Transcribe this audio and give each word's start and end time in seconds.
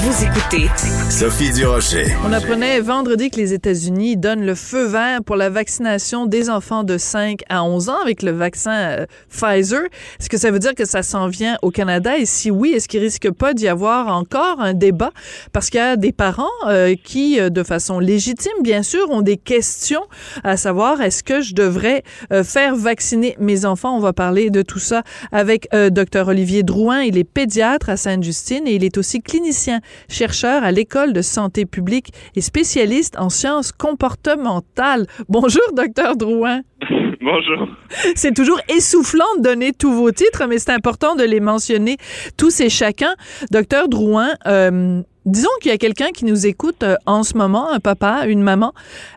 Vous 0.00 0.24
écoutez 0.24 0.68
Sophie 1.10 1.50
Durocher. 1.50 2.06
On 2.24 2.32
apprenait 2.32 2.78
vendredi 2.78 3.30
que 3.30 3.36
les 3.36 3.52
États-Unis 3.52 4.16
donnent 4.16 4.46
le 4.46 4.54
feu 4.54 4.84
vert 4.84 5.24
pour 5.24 5.34
la 5.34 5.50
vaccination 5.50 6.26
des 6.26 6.50
enfants 6.50 6.84
de 6.84 6.98
5 6.98 7.40
à 7.48 7.64
11 7.64 7.88
ans 7.88 8.00
avec 8.00 8.22
le 8.22 8.30
vaccin 8.30 8.70
euh, 8.70 9.06
Pfizer. 9.28 9.80
Est-ce 10.20 10.28
que 10.28 10.36
ça 10.36 10.52
veut 10.52 10.60
dire 10.60 10.76
que 10.76 10.84
ça 10.84 11.02
s'en 11.02 11.26
vient 11.26 11.58
au 11.62 11.72
Canada? 11.72 12.16
Et 12.16 12.26
si 12.26 12.52
oui, 12.52 12.74
est-ce 12.74 12.86
qu'il 12.86 13.00
risque 13.00 13.28
pas 13.32 13.54
d'y 13.54 13.66
avoir 13.66 14.06
encore 14.16 14.60
un 14.60 14.72
débat? 14.72 15.10
Parce 15.52 15.68
qu'il 15.68 15.80
y 15.80 15.82
a 15.82 15.96
des 15.96 16.12
parents 16.12 16.46
euh, 16.68 16.94
qui, 17.02 17.40
euh, 17.40 17.50
de 17.50 17.64
façon 17.64 17.98
légitime, 17.98 18.62
bien 18.62 18.84
sûr, 18.84 19.10
ont 19.10 19.22
des 19.22 19.36
questions 19.36 20.06
à 20.44 20.56
savoir 20.56 21.00
est-ce 21.00 21.24
que 21.24 21.40
je 21.40 21.54
devrais 21.54 22.04
faire 22.44 22.76
vacciner 22.76 23.34
mes 23.40 23.64
enfants? 23.64 23.96
On 23.96 24.00
va 24.00 24.12
parler 24.12 24.50
de 24.50 24.62
tout 24.62 24.78
ça 24.78 25.02
avec 25.32 25.68
Dr. 25.72 26.28
Olivier 26.28 26.62
Drouin. 26.62 27.00
Il 27.00 27.18
est 27.18 27.24
pédiatre 27.24 27.88
à 27.88 27.96
Sainte-Justine 27.96 28.66
et 28.66 28.74
il 28.74 28.84
est 28.84 28.96
aussi 28.96 29.20
clinicien 29.20 29.80
chercheur 30.08 30.62
à 30.64 30.72
l'École 30.72 31.12
de 31.12 31.22
santé 31.22 31.66
publique 31.66 32.12
et 32.34 32.40
spécialiste 32.40 33.16
en 33.18 33.28
sciences 33.28 33.72
comportementales. 33.72 35.06
Bonjour, 35.28 35.62
docteur 35.74 36.16
Drouin. 36.16 36.62
Bonjour. 37.20 37.68
C'est 38.14 38.34
toujours 38.34 38.60
essoufflant 38.68 39.24
de 39.38 39.42
donner 39.42 39.72
tous 39.72 39.92
vos 39.92 40.10
titres, 40.12 40.46
mais 40.48 40.58
c'est 40.58 40.70
important 40.70 41.16
de 41.16 41.24
les 41.24 41.40
mentionner 41.40 41.96
tous 42.36 42.60
et 42.60 42.68
chacun. 42.68 43.14
Docteur 43.50 43.88
Drouin, 43.88 44.30
euh, 44.46 45.02
disons 45.26 45.50
qu'il 45.60 45.72
y 45.72 45.74
a 45.74 45.78
quelqu'un 45.78 46.10
qui 46.10 46.24
nous 46.24 46.46
écoute 46.46 46.82
euh, 46.84 46.94
en 47.06 47.24
ce 47.24 47.36
moment, 47.36 47.70
un 47.72 47.80
papa, 47.80 48.26
une 48.26 48.42
maman, 48.42 48.72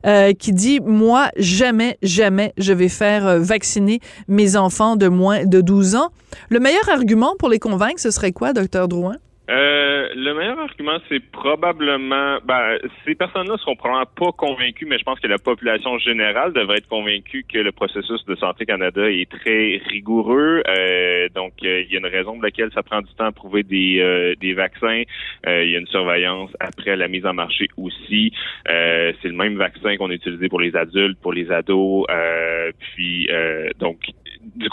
euh, 0.05 0.33
qui 0.33 0.51
dit 0.51 0.79
moi 0.83 1.29
jamais, 1.37 1.97
jamais 2.01 2.53
je 2.57 2.73
vais 2.73 2.89
faire 2.89 3.39
vacciner 3.39 3.99
mes 4.27 4.57
enfants 4.57 4.95
de 4.95 5.07
moins 5.07 5.45
de 5.45 5.61
12 5.61 5.95
ans. 5.95 6.09
Le 6.49 6.59
meilleur 6.59 6.89
argument 6.89 7.35
pour 7.37 7.49
les 7.49 7.59
convaincre, 7.59 7.99
ce 7.99 8.09
serait 8.09 8.31
quoi, 8.31 8.53
docteur 8.53 8.87
Drouin? 8.87 9.15
Euh, 9.51 9.90
le 10.15 10.33
meilleur 10.33 10.59
argument, 10.59 10.97
c'est 11.09 11.19
probablement, 11.19 12.37
ben, 12.43 12.77
ces 13.05 13.15
personnes-là 13.15 13.57
seront 13.57 13.75
probablement 13.75 14.09
pas 14.15 14.31
convaincues, 14.31 14.85
mais 14.85 14.97
je 14.97 15.03
pense 15.03 15.19
que 15.19 15.27
la 15.27 15.37
population 15.37 15.97
générale 15.99 16.53
devrait 16.53 16.77
être 16.77 16.87
convaincue 16.87 17.45
que 17.47 17.59
le 17.59 17.71
processus 17.71 18.23
de 18.25 18.35
Santé 18.35 18.65
Canada 18.65 19.09
est 19.09 19.29
très 19.29 19.81
rigoureux. 19.89 20.63
Euh, 20.67 21.29
donc, 21.33 21.53
euh, 21.63 21.81
il 21.81 21.91
y 21.91 21.95
a 21.95 21.99
une 21.99 22.05
raison 22.05 22.33
pour 22.33 22.43
laquelle 22.43 22.71
ça 22.73 22.83
prend 22.83 23.01
du 23.01 23.13
temps 23.13 23.25
à 23.25 23.31
prouver 23.31 23.63
des, 23.63 24.35
des 24.39 24.53
vaccins. 24.53 25.03
il 25.47 25.69
y 25.69 25.75
a 25.75 25.79
une 25.79 25.87
surveillance 25.87 26.51
après 26.59 26.95
la 26.95 27.07
mise 27.07 27.25
en 27.25 27.33
marché 27.33 27.67
aussi. 27.77 28.33
c'est 28.65 29.23
le 29.23 29.33
même 29.33 29.55
vaccin 29.55 29.97
qu'on 29.97 30.09
a 30.09 30.13
utilisé 30.13 30.49
pour 30.49 30.59
les 30.59 30.75
adultes, 30.75 31.19
pour 31.21 31.33
les 31.33 31.51
ados. 31.51 32.05
puis, 32.79 33.29
donc, 33.79 33.99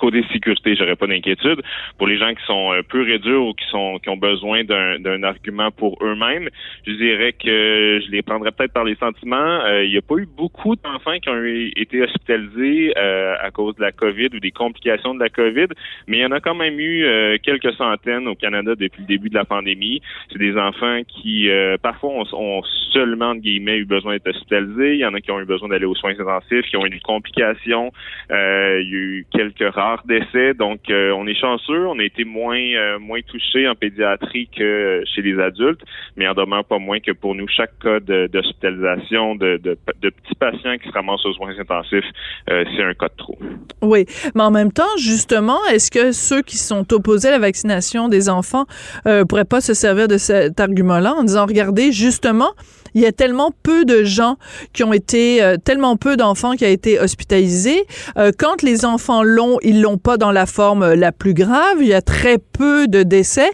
côté 0.08 0.24
sécurité, 0.32 0.74
j'aurais 0.74 0.96
pas 0.96 1.06
d'inquiétude. 1.06 1.60
Pour 1.98 2.06
les 2.06 2.18
gens 2.18 2.32
qui 2.32 2.44
sont 2.46 2.72
un 2.72 2.82
peu 2.82 3.02
réduits 3.02 3.34
ou 3.34 3.52
qui 3.52 3.66
sont 3.70 3.98
qui 4.02 4.08
ont 4.08 4.16
besoin 4.16 4.64
d'un 4.64 5.22
argument 5.22 5.70
pour 5.70 5.98
eux-mêmes, 6.02 6.48
je 6.86 6.92
dirais 6.92 7.32
que 7.32 8.00
je 8.04 8.10
les 8.10 8.22
prendrais 8.22 8.52
peut-être 8.52 8.72
par 8.72 8.84
les 8.84 8.96
sentiments. 8.96 9.36
Euh, 9.36 9.84
il 9.84 9.90
n'y 9.90 9.98
a 9.98 10.02
pas 10.02 10.16
eu 10.16 10.26
beaucoup 10.26 10.76
d'enfants 10.76 11.18
qui 11.20 11.28
ont 11.28 11.44
été 11.44 12.02
hospitalisés 12.02 12.94
euh, 12.96 13.34
à 13.40 13.50
cause 13.50 13.74
de 13.76 13.82
la 13.82 13.92
COVID 13.92 14.30
ou 14.34 14.40
des 14.40 14.50
complications 14.50 15.14
de 15.14 15.20
la 15.20 15.28
COVID, 15.28 15.68
mais 16.06 16.18
il 16.18 16.20
y 16.20 16.26
en 16.26 16.32
a 16.32 16.40
quand 16.40 16.54
même 16.54 16.78
eu 16.80 17.04
euh, 17.04 17.36
quelques 17.42 17.74
centaines 17.74 18.28
au 18.28 18.34
Canada 18.34 18.74
depuis 18.74 19.02
le 19.02 19.08
début 19.08 19.28
de 19.28 19.34
la 19.34 19.44
pandémie. 19.44 20.00
C'est 20.32 20.38
des 20.38 20.56
enfants 20.56 21.00
qui 21.06 21.48
parfois 21.82 22.24
ont, 22.32 22.62
seulement 22.92 23.34
eu 23.34 23.84
besoin 23.84 24.14
d'être 24.14 24.28
hospitalisés. 24.28 24.94
Il 24.94 25.00
y 25.00 25.04
en 25.04 25.12
a 25.12 25.20
qui 25.20 25.30
ont 25.30 25.40
eu 25.40 25.44
besoin 25.44 25.68
d'aller 25.68 25.84
aux 25.84 25.94
soins 25.94 26.18
intensifs, 26.18 26.66
qui 26.70 26.76
ont 26.76 26.86
eu 26.86 26.90
des 26.90 27.00
complications. 27.00 27.92
il 28.30 28.34
y 28.34 28.36
a 28.36 28.80
eu 28.80 29.26
quelques 29.30 29.74
rares 29.74 29.97
décès. 30.06 30.54
Donc, 30.54 30.90
euh, 30.90 31.12
on 31.12 31.26
est 31.26 31.38
chanceux. 31.38 31.86
On 31.86 31.98
a 31.98 32.04
été 32.04 32.24
moins 32.24 32.58
euh, 32.58 32.98
moins 32.98 33.20
touchés 33.22 33.68
en 33.68 33.74
pédiatrie 33.74 34.48
que 34.56 35.02
chez 35.14 35.22
les 35.22 35.38
adultes, 35.40 35.80
mais 36.16 36.26
en 36.28 36.34
demeure 36.34 36.64
pas 36.64 36.78
moins 36.78 37.00
que 37.00 37.12
pour 37.12 37.34
nous, 37.34 37.46
chaque 37.48 37.78
cas 37.78 38.00
d'hospitalisation 38.00 39.34
de, 39.36 39.56
de, 39.56 39.76
petits 40.10 40.34
patients 40.38 40.76
qui 40.82 40.88
se 40.88 40.94
ramassent 40.94 41.24
aux 41.24 41.32
soins 41.34 41.58
intensifs, 41.58 42.04
euh, 42.50 42.64
c'est 42.76 42.82
un 42.82 42.94
cas 42.94 43.08
de 43.08 43.16
trop. 43.16 43.38
Oui, 43.82 44.06
mais 44.34 44.42
en 44.42 44.50
même 44.50 44.72
temps, 44.72 44.96
justement, 44.98 45.58
est-ce 45.72 45.90
que 45.90 46.12
ceux 46.12 46.42
qui 46.42 46.56
sont 46.56 46.92
opposés 46.92 47.28
à 47.28 47.32
la 47.32 47.38
vaccination 47.38 48.08
des 48.08 48.28
enfants 48.28 48.66
euh, 49.06 49.24
pourraient 49.24 49.44
pas 49.44 49.60
se 49.60 49.74
servir 49.74 50.08
de 50.08 50.18
cet 50.18 50.60
argument-là 50.60 51.14
en 51.14 51.24
disant, 51.24 51.46
regardez, 51.46 51.92
justement, 51.92 52.52
il 52.94 53.02
y 53.02 53.06
a 53.06 53.12
tellement 53.12 53.52
peu 53.62 53.84
de 53.84 54.04
gens 54.04 54.36
qui 54.72 54.84
ont 54.84 54.92
été, 54.92 55.42
euh, 55.42 55.56
tellement 55.56 55.96
peu 55.96 56.16
d'enfants 56.16 56.54
qui 56.54 56.64
ont 56.64 56.70
été 56.70 57.00
hospitalisés. 57.00 57.86
Euh, 58.16 58.32
quand 58.36 58.62
les 58.62 58.84
enfants 58.84 59.22
l'ont, 59.22 59.58
ils 59.62 59.80
l'ont 59.80 59.98
pas 59.98 60.16
dans 60.16 60.32
la 60.32 60.46
forme 60.46 60.82
euh, 60.82 60.96
la 60.96 61.12
plus 61.12 61.34
grave. 61.34 61.78
Il 61.80 61.86
y 61.86 61.94
a 61.94 62.02
très 62.02 62.38
peu 62.38 62.88
de 62.88 63.02
décès. 63.02 63.50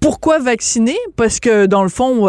Pourquoi 0.00 0.38
vacciner? 0.38 0.96
Parce 1.16 1.40
que 1.40 1.66
dans 1.66 1.82
le 1.82 1.88
fond, 1.88 2.26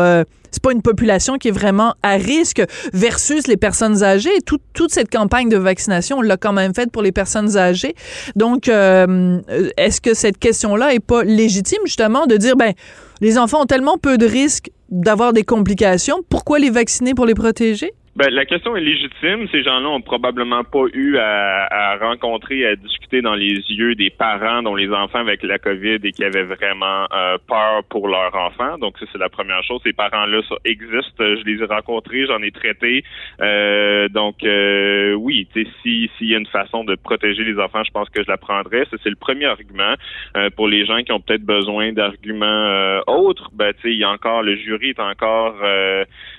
c'est 0.49 0.63
pas 0.63 0.71
une 0.71 0.81
population 0.81 1.37
qui 1.37 1.49
est 1.49 1.51
vraiment 1.51 1.93
à 2.03 2.13
risque 2.13 2.63
versus 2.93 3.47
les 3.47 3.57
personnes 3.57 4.01
âgées. 4.01 4.29
toute 4.45 4.91
cette 4.91 5.11
campagne 5.11 5.49
de 5.49 5.57
vaccination, 5.57 6.19
on 6.19 6.21
l'a 6.21 6.37
quand 6.37 6.53
même 6.53 6.73
faite 6.73 6.89
pour 6.89 7.01
les 7.01 7.11
personnes 7.11 7.57
âgées. 7.57 7.93
Donc, 8.37 8.69
est-ce 8.69 9.99
que 9.99 10.13
cette 10.13 10.37
question-là 10.37 10.93
est 10.93 11.05
pas 11.05 11.25
légitime 11.25 11.79
justement 11.83 12.27
de 12.27 12.37
dire, 12.37 12.55
ben, 12.55 12.71
les 13.21 13.37
enfants 13.37 13.63
ont 13.63 13.65
tellement 13.65 13.97
peu 13.97 14.17
de 14.17 14.25
risques 14.25 14.71
d'avoir 14.89 15.33
des 15.33 15.43
complications. 15.43 16.21
Pourquoi 16.29 16.59
les 16.59 16.69
vacciner 16.69 17.13
pour 17.13 17.25
les 17.25 17.33
protéger? 17.33 17.93
Ben, 18.15 18.29
la 18.29 18.45
question 18.45 18.77
est 18.77 18.81
légitime. 18.81 19.45
Ces 19.51 19.61
gens-là 19.61 19.89
ont 19.89 19.99
probablement 19.99 20.63
pas 20.63 20.85
eu 20.93 21.17
à, 21.17 21.67
à, 21.69 21.97
rencontrer, 21.97 22.65
à 22.65 22.77
discuter 22.77 23.21
dans 23.21 23.35
les 23.35 23.55
yeux 23.69 23.93
des 23.95 24.09
parents 24.09 24.63
dont 24.63 24.73
les 24.73 24.89
enfants 24.89 25.19
avec 25.19 25.43
la 25.43 25.59
COVID 25.59 25.99
et 26.01 26.11
qui 26.13 26.23
avaient 26.23 26.45
vraiment 26.45 27.07
euh, 27.13 27.37
peur 27.45 27.83
pour 27.89 28.07
leurs 28.07 28.33
enfants. 28.33 28.77
Donc, 28.77 28.97
ça, 28.99 29.05
c'est 29.11 29.17
la 29.17 29.27
première 29.27 29.61
chose. 29.63 29.81
Ces 29.83 29.91
parents-là, 29.91 30.41
ça. 30.47 30.55
Je 30.65 31.43
les 31.43 31.61
ai 31.61 31.65
rencontrés, 31.65 32.25
j'en 32.25 32.41
ai 32.41 32.51
traité. 32.51 33.03
Euh, 33.41 34.07
donc, 34.07 34.45
euh, 34.45 35.13
oui, 35.15 35.49
si 35.53 36.09
s'il 36.17 36.29
y 36.29 36.35
a 36.35 36.37
une 36.37 36.47
façon 36.47 36.85
de 36.85 36.95
protéger 36.95 37.43
les 37.43 37.59
enfants, 37.59 37.83
je 37.83 37.91
pense 37.91 38.09
que 38.09 38.23
je 38.23 38.29
la 38.29 38.37
prendrais. 38.37 38.85
Ça, 38.91 38.97
c'est 39.03 39.09
le 39.09 39.17
premier 39.17 39.45
argument. 39.45 39.95
Euh, 40.37 40.49
pour 40.55 40.69
les 40.69 40.85
gens 40.85 40.99
qui 41.03 41.11
ont 41.11 41.19
peut-être 41.19 41.43
besoin 41.43 41.91
d'arguments 41.91 43.01
autres, 43.07 43.49
ben, 43.53 43.73
il 43.83 43.97
y 43.97 44.05
a 44.05 44.09
encore, 44.09 44.41
le 44.41 44.55
jury 44.55 44.91
est 44.91 45.01
encore, 45.01 45.55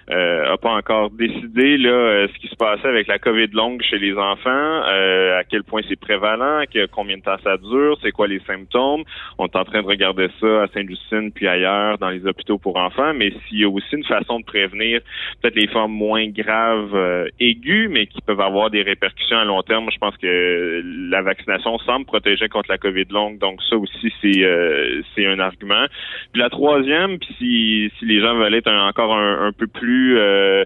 a 0.09 0.57
pas 0.57 0.71
encore 0.71 1.11
décidé 1.11 1.77
là, 1.79 1.89
euh, 1.89 2.29
ce 2.33 2.39
qui 2.39 2.49
se 2.49 2.55
passait 2.55 2.87
avec 2.87 3.09
la 3.09 3.19
COVID 3.19 3.49
longue 3.49 3.83
chez 3.83 3.99
les 3.99 4.15
enfants, 4.15 4.49
euh, 4.89 5.39
à 5.39 5.45
quel 5.45 5.65
point 5.65 5.83
c'est 5.89 5.99
prévalent, 5.99 6.63
combien 6.93 7.17
de 7.17 7.23
temps 7.23 7.39
ça 7.43 7.57
dure, 7.57 7.99
c'est 8.03 8.13
quoi 8.13 8.29
les 8.29 8.41
symptômes. 8.47 9.03
On 9.39 9.47
est 9.47 9.57
en 9.57 9.65
train 9.65 9.83
de 9.83 9.87
regarder 9.87 10.29
ça 10.41 10.63
à 10.63 10.67
Sainte-Justine 10.69 11.33
puis 11.33 11.49
ailleurs 11.49 11.99
dans 11.99 12.11
les 12.11 12.25
hôpitaux 12.27 12.59
pour 12.59 12.77
enfants, 12.77 13.13
mais 13.15 13.33
s'il 13.49 13.61
y 13.61 13.65
a 13.65 13.69
aussi 13.69 13.97
une 13.97 14.05
façon 14.05 14.41
de 14.41 14.45
prévenir 14.45 15.01
peut-être 15.43 15.57
les 15.57 15.67
formes 15.69 15.93
moins 15.93 16.29
graves, 16.29 16.95
euh, 16.95 17.29
aiguës, 17.41 17.89
mais 17.91 18.07
qui 18.07 18.21
peuvent 18.23 18.41
avoir 18.41 18.71
des 18.71 18.83
répercussions 18.83 19.39
à 19.39 19.45
long 19.45 19.63
terme, 19.63 19.89
je 19.93 19.99
pense 19.99 20.17
que 20.19 20.83
la 21.11 21.23
vaccination 21.23 21.79
semble 21.79 22.07
protéger 22.07 22.49
contre 22.49 22.71
la 22.71 22.79
COVID 22.79 23.07
longue, 23.11 23.39
donc 23.39 23.61
ça 23.69 23.77
aussi 23.77 24.13
c'est 24.23 24.47
c'est 25.15 25.27
un 25.27 25.39
argument. 25.39 25.87
Puis 26.33 26.41
la 26.41 26.51
troisième, 26.51 27.19
puis 27.19 27.35
si, 27.39 27.93
si 27.99 28.05
les 28.05 28.21
gens 28.21 28.35
veulent 28.35 28.55
être 28.55 28.71
encore 28.71 29.17
un 29.17 29.53
peu 29.53 29.67
plus 29.67 29.96
plus 29.97 30.19
euh, 30.19 30.65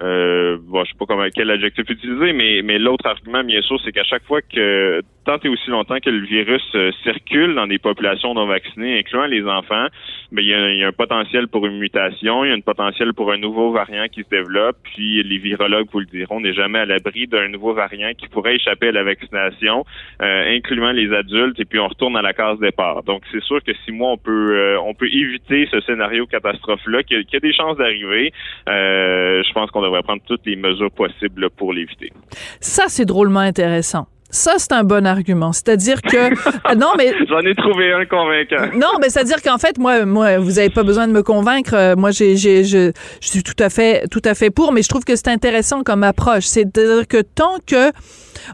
euh, 0.00 0.58
bon, 0.60 0.84
je 0.84 0.90
sais 0.90 0.98
pas 0.98 1.06
comment 1.06 1.26
quel 1.34 1.50
adjectif 1.50 1.88
utiliser, 1.88 2.32
mais 2.32 2.62
mais 2.62 2.78
l'autre 2.78 3.06
argument, 3.06 3.42
bien 3.42 3.62
sûr, 3.62 3.80
c'est 3.84 3.92
qu'à 3.92 4.04
chaque 4.04 4.24
fois 4.24 4.40
que 4.42 5.02
tant 5.28 5.38
et 5.44 5.48
aussi 5.50 5.68
longtemps 5.68 6.00
que 6.00 6.08
le 6.08 6.24
virus 6.24 6.62
euh, 6.74 6.90
circule 7.02 7.54
dans 7.54 7.66
des 7.66 7.78
populations 7.78 8.32
non 8.32 8.46
vaccinées, 8.46 8.98
incluant 8.98 9.26
les 9.26 9.44
enfants, 9.44 9.88
ben, 10.32 10.40
il 10.40 10.48
y, 10.48 10.54
a, 10.54 10.88
un 10.88 10.92
potentiel 10.92 11.48
pour 11.48 11.66
une 11.66 11.78
mutation, 11.78 12.46
il 12.46 12.48
y 12.48 12.50
a 12.50 12.54
un 12.54 12.60
potentiel 12.60 13.12
pour 13.12 13.30
un 13.30 13.36
nouveau 13.36 13.70
variant 13.70 14.06
qui 14.08 14.22
se 14.22 14.28
développe. 14.30 14.76
Puis 14.84 15.22
les 15.22 15.36
virologues 15.36 15.88
vous 15.92 16.00
le 16.00 16.06
diront, 16.06 16.36
on 16.36 16.40
n'est 16.40 16.54
jamais 16.54 16.78
à 16.78 16.86
l'abri 16.86 17.26
d'un 17.26 17.48
nouveau 17.48 17.74
variant 17.74 18.12
qui 18.16 18.26
pourrait 18.28 18.56
échapper 18.56 18.88
à 18.88 18.92
la 18.92 19.02
vaccination, 19.02 19.84
euh, 20.22 20.56
incluant 20.56 20.92
les 20.92 21.12
adultes. 21.12 21.60
Et 21.60 21.66
puis 21.66 21.78
on 21.78 21.88
retourne 21.88 22.16
à 22.16 22.22
la 22.22 22.32
case 22.32 22.58
départ. 22.58 23.02
Donc 23.02 23.22
c'est 23.30 23.42
sûr 23.42 23.62
que 23.62 23.72
si 23.84 23.92
moi 23.92 24.12
on 24.12 24.16
peut 24.16 24.56
euh, 24.56 24.80
on 24.80 24.94
peut 24.94 25.08
éviter 25.12 25.68
ce 25.70 25.80
scénario 25.82 26.26
catastrophe 26.26 26.86
là, 26.86 27.02
qu'il 27.02 27.26
y, 27.30 27.36
a 27.36 27.40
des 27.40 27.52
chances 27.52 27.76
d'arriver, 27.76 28.32
je 28.66 29.52
pense 29.52 29.70
qu'on 29.70 29.82
devrait 29.88 30.02
prendre 30.02 30.22
toutes 30.26 30.46
les 30.46 30.56
mesures 30.56 30.90
possibles 30.90 31.50
pour 31.50 31.72
l'éviter. 31.72 32.12
Ça, 32.60 32.84
c'est 32.88 33.04
drôlement 33.04 33.40
intéressant. 33.40 34.06
Ça, 34.30 34.54
c'est 34.58 34.72
un 34.72 34.84
bon 34.84 35.06
argument. 35.06 35.52
C'est-à-dire 35.52 36.02
que 36.02 36.74
non, 36.76 36.92
mais 36.98 37.12
j'en 37.28 37.40
ai 37.40 37.54
trouvé 37.54 37.92
un 37.92 38.04
convaincant. 38.04 38.76
Non, 38.76 38.98
mais 39.00 39.08
c'est-à-dire 39.08 39.40
qu'en 39.42 39.56
fait, 39.56 39.78
moi, 39.78 40.04
moi, 40.04 40.38
vous 40.38 40.58
avez 40.58 40.68
pas 40.68 40.82
besoin 40.82 41.08
de 41.08 41.12
me 41.12 41.22
convaincre. 41.22 41.74
Euh, 41.74 41.96
moi, 41.96 42.10
j'ai, 42.10 42.36
j'ai, 42.36 42.64
je, 42.64 42.92
je 43.20 43.28
suis 43.28 43.42
tout 43.42 43.56
à 43.58 43.70
fait, 43.70 44.06
tout 44.10 44.22
à 44.24 44.34
fait 44.34 44.50
pour. 44.50 44.72
Mais 44.72 44.82
je 44.82 44.88
trouve 44.88 45.04
que 45.04 45.16
c'est 45.16 45.28
intéressant 45.28 45.82
comme 45.82 46.04
approche. 46.04 46.44
C'est-à-dire 46.44 47.06
que 47.08 47.22
tant 47.22 47.56
que 47.66 47.90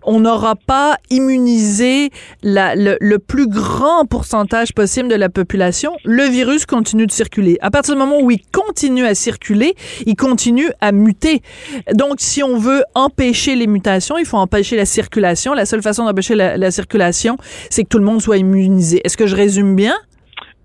on 0.03 0.21
n'aura 0.21 0.55
pas 0.57 0.97
immunisé 1.11 2.11
la, 2.43 2.75
le, 2.75 2.97
le, 3.01 3.19
plus 3.19 3.47
grand 3.47 4.07
pourcentage 4.07 4.73
possible 4.73 5.09
de 5.09 5.15
la 5.15 5.29
population, 5.29 5.93
le 6.05 6.25
virus 6.25 6.67
continue 6.67 7.07
de 7.07 7.13
circuler. 7.13 7.59
À 7.61 7.71
partir 7.71 7.95
du 7.95 7.99
moment 7.99 8.21
où 8.21 8.31
il 8.31 8.41
continue 8.53 9.05
à 9.05 9.15
circuler, 9.15 9.75
il 10.07 10.17
continue 10.17 10.69
à 10.81 10.93
muter. 10.93 11.43
Donc, 11.93 12.17
si 12.19 12.43
on 12.43 12.57
veut 12.57 12.83
empêcher 12.95 13.57
les 13.57 13.67
mutations, 13.67 14.17
il 14.19 14.25
faut 14.25 14.39
empêcher 14.39 14.77
la 14.77 14.87
circulation. 14.87 15.55
La 15.55 15.64
La 15.65 15.67
seule 15.67 15.81
façon 15.81 16.05
d'empêcher 16.05 16.35
la, 16.35 16.59
la 16.59 16.71
circulation, 16.71 17.39
c'est 17.71 17.85
que 17.85 17.89
tout 17.89 17.97
le 17.97 18.05
monde 18.05 18.21
soit 18.21 18.37
immunisé. 18.37 19.01
Est-ce 19.03 19.17
que 19.17 19.27
je 19.27 19.35
résume 19.35 19.75
bien? 19.75 19.95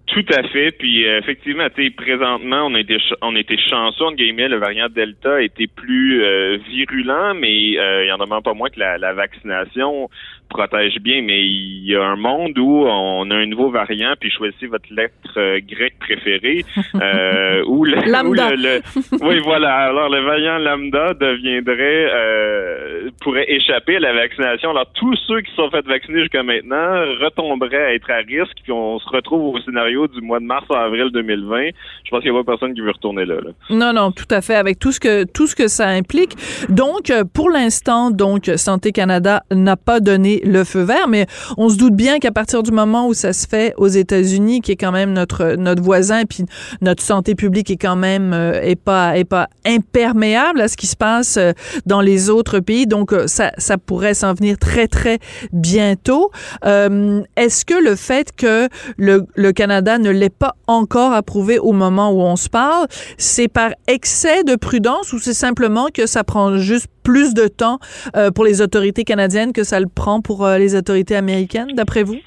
Tout 0.08 0.26
à 0.34 0.44
fait. 0.50 0.72
Puis 0.72 1.08
euh, 1.08 1.20
effectivement, 1.20 1.68
présentement, 1.96 2.66
on 2.66 2.76
a 2.76 2.82
été 2.82 2.98
on 3.22 3.34
a 3.34 3.40
été 3.40 3.56
chanceux 3.70 4.04
en 4.04 4.12
guillemets. 4.12 4.50
Le 4.50 4.58
variant 4.58 4.90
Delta 4.90 5.42
été 5.42 5.68
plus 5.68 6.22
euh, 6.22 6.58
virulent, 6.70 7.34
mais 7.34 7.78
euh, 7.78 8.04
il 8.04 8.10
y 8.10 8.12
en 8.12 8.20
a 8.20 8.26
même 8.26 8.42
pas 8.44 8.54
moins 8.54 8.70
que 8.70 8.78
la 8.82 9.14
vaccination 9.14 10.10
protège 10.50 10.98
bien, 11.00 11.22
mais 11.22 11.42
il 11.46 11.86
y 11.86 11.96
a 11.96 12.04
un 12.04 12.16
monde 12.16 12.58
où 12.58 12.86
on 12.86 13.30
a 13.32 13.36
un 13.36 13.46
nouveau 13.46 13.70
variant, 13.70 14.14
puis 14.20 14.30
choisissez 14.32 14.68
votre 14.68 14.92
lettre 14.92 15.14
euh, 15.38 15.60
grecque 15.66 15.98
préférée, 16.00 16.66
euh, 16.96 17.64
où, 17.66 17.86
le, 17.86 17.96
lambda. 18.12 18.56
le, 18.56 18.82
oui 19.22 19.40
voilà, 19.44 19.76
alors 19.76 20.10
le 20.10 20.22
variant 20.22 20.58
lambda 20.58 21.14
deviendrait 21.14 22.08
euh, 22.12 23.10
pourrait 23.22 23.46
échapper 23.48 23.98
à 23.98 24.00
la 24.00 24.14
vaccination. 24.14 24.72
Alors 24.72 24.88
tous 24.94 25.16
ceux 25.28 25.42
qui 25.42 25.54
sont 25.56 25.70
fait 25.70 25.86
vacciner 25.86 26.22
jusqu'à 26.22 26.44
maintenant 26.44 27.06
retomberaient 27.22 27.86
à 27.86 27.94
être 27.94 28.10
à 28.10 28.18
risque, 28.18 28.58
puis 28.64 28.72
on 28.72 29.00
se 29.00 29.10
retrouve 29.10 29.56
au 29.56 29.60
scénario 29.62 30.08
du 30.08 30.22
mois 30.22 30.40
de 30.40 30.46
mars 30.46 30.66
à 30.72 30.84
avril 30.84 31.10
2020. 31.14 31.70
Je 32.04 32.10
pense 32.10 32.22
qu'il 32.22 32.32
n'y 32.32 32.38
a 32.38 32.44
pas 32.44 32.52
personne 32.54 32.74
qui 32.74 32.82
veut 32.82 32.92
retourner 32.92 33.26
là, 33.26 33.36
là. 33.36 33.52
Non, 33.70 33.94
non, 33.94 34.12
tout 34.12 34.28
à 34.32 34.42
fait, 34.42 34.56
avec 34.56 34.80
tout 34.80 34.92
ce 34.92 35.00
que 35.00 35.24
tout 35.26 35.46
ce 35.46 35.56
que 35.56 35.68
ça 35.68 35.88
implique. 35.88 36.36
Donc, 36.70 37.12
pour 37.34 37.50
l'instant, 37.50 38.10
donc 38.10 38.46
Santé 38.56 38.92
Canada 38.92 39.44
n'a 39.52 39.78
pas 39.78 40.00
donné 40.00 40.39
le 40.44 40.64
feu 40.64 40.82
vert, 40.82 41.08
mais 41.08 41.26
on 41.58 41.70
se 41.70 41.76
doute 41.76 41.96
bien 41.96 42.20
qu'à 42.20 42.32
partir 42.32 42.64
du 42.64 42.72
moment 42.72 43.08
où 43.08 43.14
ça 43.14 43.34
se 43.34 43.48
fait 43.48 43.74
aux 43.78 43.88
États-Unis, 43.88 44.62
qui 44.62 44.72
est 44.72 44.76
quand 44.76 44.92
même 44.92 45.14
notre 45.14 45.56
notre 45.56 45.82
voisin, 45.82 46.26
puis 46.26 46.46
notre 46.82 47.04
santé 47.04 47.36
publique 47.36 47.70
est 47.72 47.78
quand 47.78 47.96
même 47.96 48.34
euh, 48.34 48.62
est 48.62 48.76
pas 48.76 49.18
est 49.18 49.26
pas 49.26 49.48
imperméable 49.66 50.62
à 50.62 50.68
ce 50.68 50.78
qui 50.78 50.88
se 50.88 50.96
passe 50.96 51.38
euh, 51.38 51.52
dans 51.86 52.02
les 52.02 52.30
autres 52.30 52.60
pays, 52.60 52.88
donc 52.88 53.14
euh, 53.14 53.28
ça 53.28 53.52
ça 53.58 53.78
pourrait 53.78 54.14
s'en 54.14 54.34
venir 54.34 54.58
très 54.58 54.88
très 54.88 55.20
bientôt. 55.52 56.32
Est-ce 56.64 57.66
que 57.66 57.74
le 57.74 57.96
fait 57.96 58.32
que 58.36 58.68
le, 58.98 59.26
le 59.36 59.52
Canada 59.52 59.98
ne 59.98 60.10
l'ait 60.10 60.30
pas 60.30 60.56
encore 60.68 61.14
approuvé 61.14 61.60
au 61.60 61.72
moment 61.72 62.12
où 62.12 62.22
on 62.22 62.36
se 62.36 62.50
parle, 62.50 62.88
c'est 63.18 63.48
par 63.48 63.72
excès 63.88 64.44
de 64.44 64.56
prudence 64.56 65.14
ou 65.14 65.20
c'est 65.20 65.34
simplement 65.34 65.88
que 65.94 66.06
ça 66.06 66.24
prend 66.24 66.58
juste 66.58 66.88
plus 67.04 67.34
de 67.34 67.48
temps 67.48 67.80
euh, 68.16 68.30
pour 68.30 68.44
les 68.44 68.62
autorités 68.62 69.04
canadiennes 69.04 69.52
que 69.52 69.64
ça 69.64 69.80
le 69.80 69.88
prend 69.88 70.22
pour 70.30 70.46
euh, 70.46 70.60
les 70.60 70.76
autorités 70.76 71.16
américaines, 71.16 71.74
d'après 71.74 72.04
vous? 72.04 72.18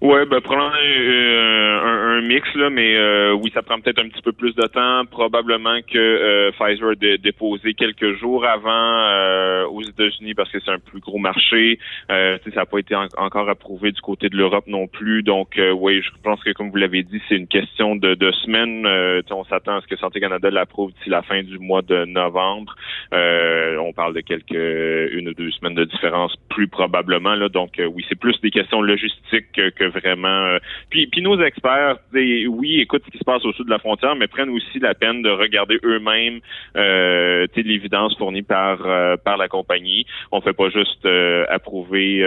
Ouais, 0.00 0.24
ben 0.24 0.40
probablement 0.40 0.78
euh, 0.82 1.80
un, 1.84 2.16
un, 2.16 2.20
mix 2.22 2.48
là, 2.54 2.70
mais 2.70 2.96
euh, 2.96 3.34
oui, 3.34 3.50
ça 3.52 3.60
prend 3.60 3.78
peut-être 3.78 3.98
un 3.98 4.08
petit 4.08 4.22
peu 4.22 4.32
plus 4.32 4.54
de 4.54 4.62
temps. 4.62 5.04
Probablement 5.04 5.78
que 5.82 5.98
euh, 5.98 6.50
Pfizer 6.52 6.92
a 6.92 7.16
déposé 7.18 7.74
quelques 7.74 8.16
jours 8.16 8.46
avant 8.46 9.66
aux 9.68 9.82
États-Unis 9.82 10.32
parce 10.32 10.50
que 10.50 10.58
c'est 10.64 10.70
un 10.70 10.78
plus 10.78 11.00
gros 11.00 11.18
marché. 11.18 11.78
ça 12.08 12.38
n'a 12.56 12.64
pas 12.64 12.78
été 12.78 12.94
encore 12.94 13.50
approuvé 13.50 13.92
du 13.92 14.00
côté 14.00 14.30
de 14.30 14.36
l'Europe 14.38 14.66
non 14.68 14.86
plus. 14.86 15.22
Donc 15.22 15.60
oui, 15.74 16.00
je 16.00 16.10
pense 16.22 16.42
que 16.42 16.50
comme 16.52 16.70
vous 16.70 16.76
l'avez 16.76 17.02
dit, 17.02 17.20
c'est 17.28 17.36
une 17.36 17.46
question 17.46 17.94
de, 17.94 18.14
de 18.14 18.32
semaines. 18.32 18.86
on 19.30 19.44
s'attend 19.44 19.76
à 19.76 19.80
ce 19.82 19.86
que 19.86 19.96
Santé 19.96 20.20
Canada 20.20 20.50
l'approuve 20.50 20.92
d'ici 20.92 21.10
la 21.10 21.20
fin 21.22 21.42
du 21.42 21.58
mois 21.58 21.82
de 21.82 22.06
novembre. 22.06 22.74
on 23.12 23.92
parle 23.92 24.14
de 24.14 24.20
quelques 24.20 25.12
une 25.12 25.28
ou 25.28 25.34
deux 25.34 25.50
semaines 25.50 25.74
de 25.74 25.84
différence, 25.84 26.34
plus 26.48 26.68
probablement 26.68 27.34
là. 27.34 27.50
Donc 27.50 27.72
oui, 27.78 28.02
c'est 28.08 28.18
plus 28.18 28.40
des 28.40 28.50
questions 28.50 28.80
logistiques 28.80 29.52
que 29.52 29.89
vraiment. 29.90 30.28
Euh, 30.28 30.58
puis, 30.88 31.06
puis 31.06 31.22
nos 31.22 31.40
experts, 31.42 31.98
oui, 32.12 32.80
écoutent 32.80 33.02
ce 33.06 33.10
qui 33.10 33.18
se 33.18 33.24
passe 33.24 33.44
au 33.44 33.52
sud 33.52 33.66
de 33.66 33.70
la 33.70 33.78
frontière, 33.78 34.16
mais 34.16 34.26
prennent 34.26 34.50
aussi 34.50 34.78
la 34.78 34.94
peine 34.94 35.22
de 35.22 35.30
regarder 35.30 35.78
eux-mêmes 35.84 36.40
euh, 36.76 37.46
l'évidence 37.56 38.16
fournie 38.16 38.42
par 38.42 38.80
euh, 38.86 39.16
par 39.16 39.36
la 39.36 39.48
compagnie. 39.48 40.06
On 40.32 40.40
fait 40.40 40.52
pas 40.52 40.70
juste 40.70 41.04
euh, 41.04 41.44
approuver 41.48 42.20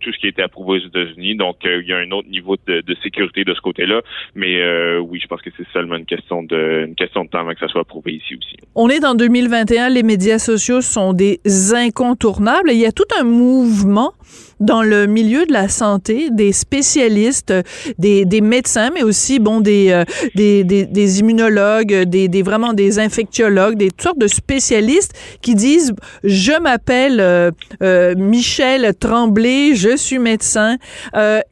tout 0.00 0.12
ce 0.12 0.18
qui 0.18 0.26
a 0.26 0.28
été 0.28 0.42
approuvé 0.42 0.78
aux 0.78 0.86
États-Unis. 0.86 1.36
Donc, 1.36 1.56
il 1.64 1.86
y 1.86 1.92
a 1.92 1.96
un 1.96 2.10
autre 2.10 2.28
niveau 2.28 2.56
de, 2.66 2.80
de 2.80 2.96
sécurité 3.02 3.44
de 3.44 3.54
ce 3.54 3.60
côté-là. 3.60 4.02
Mais 4.34 4.98
oui, 4.98 5.20
je 5.20 5.26
pense 5.26 5.42
que 5.42 5.50
c'est 5.56 5.66
seulement 5.72 5.96
une 5.96 6.06
question 6.06 6.42
de 6.42 6.84
une 6.86 6.94
question 6.94 7.24
de 7.24 7.30
temps 7.30 7.40
avant 7.40 7.52
que 7.52 7.60
ça 7.60 7.68
soit 7.68 7.80
approuvé 7.80 8.12
ici 8.14 8.34
aussi. 8.34 8.56
On 8.74 8.88
est 8.88 9.04
en 9.04 9.14
2021. 9.14 9.88
Les 9.88 10.02
médias 10.02 10.38
sociaux 10.38 10.80
sont 10.80 11.12
des 11.12 11.40
incontournables. 11.74 12.70
Il 12.70 12.78
y 12.78 12.86
a 12.86 12.92
tout 12.92 13.08
un 13.18 13.24
mouvement 13.24 14.12
dans 14.60 14.82
le 14.82 15.06
milieu 15.06 15.44
de 15.46 15.52
la 15.52 15.68
santé, 15.68 16.30
des 16.30 16.52
spécialistes, 16.56 17.52
des, 17.98 18.40
médecins, 18.40 18.90
mais 18.94 19.02
aussi 19.02 19.38
bon 19.38 19.60
des, 19.60 19.90
euh, 19.90 21.08
immunologues, 21.18 22.02
des, 22.04 22.42
vraiment 22.42 22.72
des 22.72 22.98
infectiologues, 22.98 23.76
des 23.76 23.90
sortes 24.00 24.18
de 24.18 24.26
spécialistes 24.26 25.12
qui 25.42 25.54
disent 25.54 25.92
je 26.24 26.58
m'appelle 26.60 27.20
euh, 27.20 27.50
euh, 27.82 28.14
Michel 28.16 28.94
Tremblay, 28.98 29.74
je 29.74 29.96
suis 29.96 30.18
médecin 30.18 30.76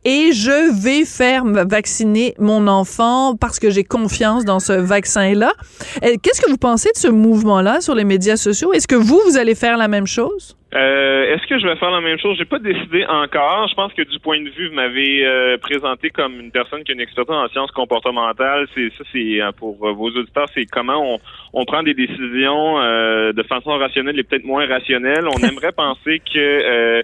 et 0.04 0.32
je 0.32 0.82
vais 0.82 1.04
faire 1.04 1.44
vacciner 1.44 2.34
mon 2.38 2.66
enfant 2.66 3.36
parce 3.36 3.58
que 3.58 3.70
j'ai 3.70 3.84
confiance 3.84 4.44
dans 4.44 4.60
ce 4.60 4.72
vaccin-là. 4.72 5.52
Qu'est-ce 6.00 6.40
que 6.40 6.50
vous 6.50 6.56
pensez 6.56 6.90
de 6.94 6.98
ce 6.98 7.08
mouvement-là 7.08 7.80
sur 7.80 7.94
les 7.94 8.04
médias 8.04 8.36
sociaux? 8.36 8.72
Est-ce 8.72 8.88
que 8.88 8.94
vous 8.94 9.20
vous 9.26 9.36
allez 9.36 9.54
faire 9.54 9.76
la 9.76 9.88
même 9.88 10.06
chose? 10.06 10.56
Euh, 10.74 11.34
Est-ce 11.34 11.46
que 11.46 11.58
je 11.58 11.66
vais 11.66 11.76
faire 11.76 11.90
la 11.90 12.00
même 12.00 12.18
chose? 12.18 12.36
J'ai 12.36 12.44
pas 12.44 12.58
décidé 12.58 13.04
encore. 13.06 13.68
Je 13.68 13.74
pense 13.74 13.92
que 13.92 14.02
du 14.02 14.18
point 14.18 14.40
de 14.40 14.50
vue, 14.50 14.68
vous 14.68 14.74
m'avez 14.74 15.24
euh, 15.24 15.56
présenté 15.58 16.10
comme 16.10 16.40
une 16.40 16.50
personne 16.50 16.82
qui 16.82 16.92
a 16.92 16.94
une 16.94 17.00
expertise 17.00 17.34
en 17.34 17.48
sciences 17.48 17.70
comportementales. 17.70 18.66
C'est 18.74 18.90
ça, 18.98 19.04
c'est 19.12 19.40
euh, 19.40 19.52
pour 19.52 19.76
vos 19.76 20.08
auditeurs, 20.08 20.48
c'est 20.52 20.66
comment 20.66 21.14
on, 21.14 21.20
on, 21.52 21.64
prend 21.64 21.82
des 21.82 21.94
décisions 21.94 22.80
euh, 22.80 23.32
de 23.32 23.42
façon 23.44 23.70
rationnelle 23.70 24.18
et 24.18 24.24
peut-être 24.24 24.44
moins 24.44 24.66
rationnelle. 24.66 25.26
On 25.28 25.46
aimerait 25.46 25.72
penser 25.76 26.20
que 26.20 27.02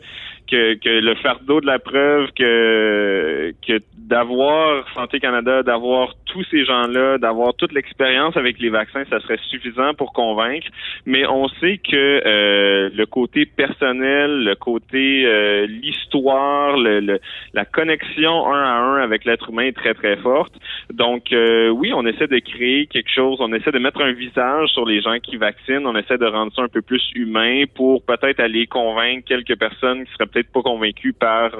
que, 0.50 0.74
que, 0.74 0.88
le 0.88 1.14
fardeau 1.16 1.60
de 1.60 1.66
la 1.66 1.78
preuve 1.78 2.30
que, 2.36 3.52
que 3.66 3.78
d'avoir 4.10 4.84
Santé 4.92 5.20
Canada, 5.20 5.62
d'avoir 5.62 6.14
tous 6.26 6.44
ces 6.50 6.64
gens-là, 6.64 7.18
d'avoir 7.18 7.54
toute 7.54 7.72
l'expérience 7.72 8.36
avec 8.36 8.58
les 8.58 8.68
vaccins, 8.68 9.04
ça 9.08 9.20
serait 9.20 9.38
suffisant 9.48 9.94
pour 9.94 10.12
convaincre. 10.12 10.66
Mais 11.06 11.24
on 11.26 11.46
sait 11.60 11.78
que 11.78 11.94
euh, 12.26 12.90
le 12.92 13.06
côté 13.06 13.46
personnel, 13.46 14.44
le 14.44 14.56
côté 14.56 15.24
euh, 15.24 15.66
l'histoire, 15.66 16.76
le, 16.76 17.20
la 17.54 17.64
connexion 17.64 18.52
un 18.52 18.64
à 18.64 18.78
un 18.78 18.96
avec 19.00 19.24
l'être 19.24 19.50
humain 19.50 19.66
est 19.66 19.76
très 19.76 19.94
très 19.94 20.16
forte. 20.16 20.54
Donc 20.92 21.32
euh, 21.32 21.68
oui, 21.68 21.92
on 21.94 22.04
essaie 22.04 22.26
de 22.26 22.40
créer 22.40 22.86
quelque 22.86 23.10
chose, 23.14 23.36
on 23.40 23.52
essaie 23.52 23.70
de 23.70 23.78
mettre 23.78 24.02
un 24.02 24.12
visage 24.12 24.70
sur 24.70 24.86
les 24.86 25.00
gens 25.00 25.18
qui 25.22 25.36
vaccinent, 25.36 25.86
on 25.86 25.96
essaie 25.96 26.18
de 26.18 26.26
rendre 26.26 26.52
ça 26.52 26.62
un 26.62 26.68
peu 26.68 26.82
plus 26.82 27.02
humain 27.14 27.62
pour 27.76 28.04
peut-être 28.04 28.40
aller 28.40 28.66
convaincre 28.66 29.24
quelques 29.24 29.56
personnes 29.56 30.04
qui 30.04 30.12
seraient 30.14 30.26
peut-être 30.26 30.50
pas 30.50 30.62
convaincues 30.62 31.12
par 31.12 31.52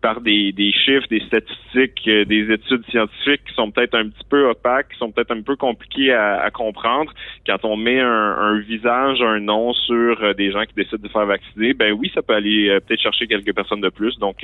par 0.00 0.20
des, 0.20 0.52
des 0.52 0.72
chiffres, 0.72 1.06
des 1.10 1.20
statistiques, 1.20 1.67
euh, 1.76 2.24
des 2.24 2.52
études 2.52 2.84
scientifiques 2.90 3.44
qui 3.46 3.54
sont 3.54 3.70
peut-être 3.70 3.94
un 3.94 4.08
petit 4.08 4.24
peu 4.28 4.48
opaques, 4.48 4.88
qui 4.92 4.98
sont 4.98 5.10
peut-être 5.10 5.30
un 5.32 5.42
peu 5.42 5.56
compliquées 5.56 6.12
à, 6.12 6.50
comprendre. 6.50 7.12
Quand 7.46 7.64
on 7.64 7.76
met 7.76 8.00
un, 8.00 8.58
visage, 8.60 9.20
un 9.20 9.40
nom 9.40 9.72
sur 9.72 10.22
euh, 10.22 10.34
des 10.34 10.50
gens 10.50 10.64
qui 10.64 10.74
décident 10.74 11.02
de 11.02 11.08
faire 11.08 11.26
vacciner, 11.26 11.74
ben 11.74 11.92
oui, 11.92 12.10
ça 12.14 12.22
peut 12.22 12.34
aller 12.34 12.68
euh, 12.68 12.80
peut-être 12.80 13.00
chercher 13.00 13.26
quelques 13.26 13.54
personnes 13.54 13.80
de 13.80 13.90
plus. 13.90 14.18
Donc, 14.18 14.36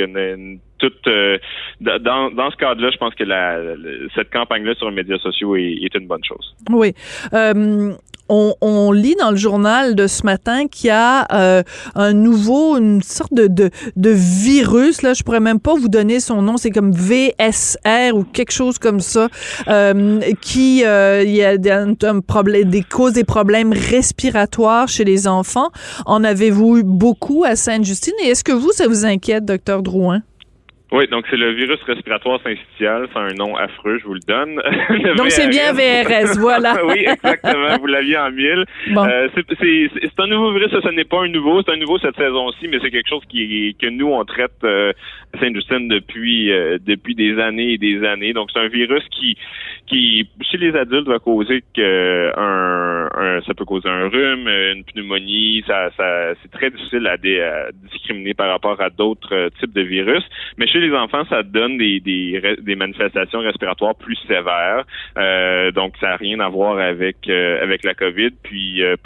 toute 0.78 1.09
dans, 1.81 2.31
dans 2.31 2.50
ce 2.50 2.57
cadre-là, 2.57 2.90
je 2.90 2.99
pense 2.99 3.14
que 3.14 3.25
la, 3.25 3.59
cette 4.14 4.31
campagne-là 4.31 4.75
sur 4.75 4.88
les 4.88 4.97
médias 4.97 5.19
sociaux 5.19 5.57
est 5.57 5.95
une 5.95 6.07
bonne 6.07 6.25
chose. 6.25 6.54
Oui. 6.71 6.93
On, 8.28 8.93
lit 8.93 9.16
dans 9.19 9.31
le 9.31 9.37
journal 9.37 9.95
de 9.95 10.07
ce 10.07 10.25
matin 10.25 10.66
qu'il 10.66 10.88
y 10.88 10.90
a 10.90 11.26
euh, 11.33 11.62
un 11.95 12.12
nouveau, 12.12 12.76
une 12.76 13.02
sorte 13.02 13.35
de, 13.35 13.49
de, 13.49 14.11
virus. 14.11 15.02
Là, 15.02 15.14
je 15.14 15.23
pourrais 15.23 15.40
même 15.40 15.61
pas 15.61 15.75
vous 15.75 15.88
donner 15.88 16.21
son 16.21 16.43
nom. 16.43 16.57
C'est 16.57 16.71
comme 16.71 16.93
VSR 16.93 18.14
ou 18.14 18.25
quelque 18.25 18.52
chose 18.52 18.78
comme 18.78 19.00
ça, 19.00 19.28
euh, 19.69 20.21
qui 20.40 20.85
euh, 20.85 21.23
il 21.25 21.35
y 21.35 21.43
a 21.43 21.57
un, 21.81 21.95
des 22.64 22.83
causes 22.83 23.12
des 23.12 23.25
problèmes 23.25 23.73
respiratoires 23.73 24.88
chez 24.88 25.04
les 25.04 25.26
enfants. 25.28 25.71
En 26.07 26.25
avez-vous 26.25 26.78
eu 26.78 26.83
beaucoup 26.83 27.45
à 27.45 27.57
Sainte-Justine? 27.57 28.14
Et 28.25 28.28
est-ce 28.28 28.45
que 28.45 28.52
vous, 28.52 28.73
ça 28.73 28.87
vous 28.88 29.04
inquiète, 29.04 29.45
docteur 29.45 29.83
Drouin? 29.83 30.23
Oui, 30.94 31.08
donc 31.08 31.24
c'est 31.28 31.36
le 31.36 31.50
virus 31.50 31.82
respiratoire 31.82 32.40
syncytial, 32.44 33.08
c'est 33.12 33.18
un 33.18 33.34
nom 33.34 33.56
affreux, 33.56 33.98
je 33.98 34.04
vous 34.04 34.14
le 34.14 34.20
donne. 34.28 34.54
donc 35.16 35.28
c'est 35.32 35.48
bien 35.48 35.72
VRS, 35.72 36.38
voilà. 36.38 36.76
oui, 36.86 37.04
exactement, 37.08 37.76
vous 37.80 37.86
l'aviez 37.88 38.16
en 38.16 38.30
mille. 38.30 38.64
Euh, 38.96 39.28
c'est 39.34 40.20
un 40.20 40.26
nouveau 40.28 40.52
virus, 40.52 40.70
ça, 40.70 40.80
ce 40.80 40.90
n'est 40.90 41.02
pas 41.02 41.24
un 41.24 41.28
nouveau, 41.28 41.62
c'est 41.64 41.72
un 41.72 41.78
nouveau 41.78 41.98
cette 41.98 42.14
saison-ci, 42.14 42.68
mais 42.68 42.78
c'est 42.80 42.92
quelque 42.92 43.08
chose 43.08 43.24
qui 43.28 43.76
que 43.80 43.88
nous 43.88 44.06
on 44.06 44.24
traite 44.24 44.52
euh, 44.62 44.92
à 45.32 45.40
Saint-Justine 45.40 45.88
depuis 45.88 46.52
euh, 46.52 46.78
depuis 46.80 47.16
des 47.16 47.40
années 47.40 47.72
et 47.72 47.78
des 47.78 48.04
années. 48.06 48.32
Donc 48.32 48.50
c'est 48.52 48.60
un 48.60 48.68
virus 48.68 49.02
qui 49.10 49.36
qui 49.88 50.28
chez 50.42 50.58
les 50.58 50.76
adultes 50.76 51.08
va 51.08 51.18
causer 51.18 51.64
que 51.74 52.30
un, 52.38 53.40
ça 53.44 53.52
peut 53.54 53.64
causer 53.64 53.88
un 53.88 54.08
rhume, 54.08 54.46
une 54.46 54.84
pneumonie, 54.84 55.64
ça, 55.66 55.90
ça 55.96 56.34
c'est 56.40 56.52
très 56.52 56.70
difficile 56.70 57.08
à, 57.08 57.14
à 57.14 57.72
discriminer 57.72 58.34
par 58.34 58.48
rapport 58.48 58.80
à 58.80 58.90
d'autres 58.90 59.50
types 59.58 59.72
de 59.72 59.82
virus, 59.82 60.22
mais 60.56 60.68
chez 60.68 60.83
les 60.84 60.94
enfants, 60.94 61.24
ça 61.28 61.42
donne 61.42 61.78
des, 61.78 62.76
manifestations 62.76 63.40
respiratoires 63.40 63.94
plus 63.94 64.16
sévères. 64.26 64.84
Euh, 65.16 65.70
donc, 65.70 65.94
ça 66.00 66.08
n'a 66.08 66.16
rien 66.16 66.40
à 66.40 66.48
voir 66.48 66.78
avec 66.78 67.28
euh, 67.28 67.62
avec 67.62 67.84
la 67.84 67.94
COVID. 67.94 68.30
Puis, 68.42 68.82
euh, 68.82 68.96